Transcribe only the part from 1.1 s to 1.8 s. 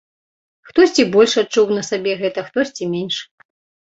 больш адчуў